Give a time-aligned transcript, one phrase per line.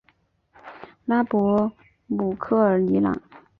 [1.05, 1.71] 拉博
[2.07, 3.21] 姆科尔尼朗。